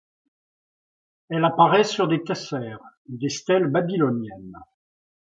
[1.29, 4.57] Elle apparaît sur des tessères, des stèles babyloniennes.